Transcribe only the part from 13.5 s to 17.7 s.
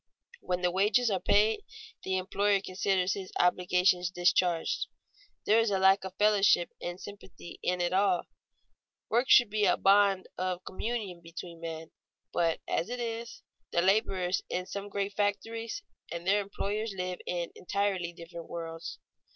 the laborers in some great factories and their employers live in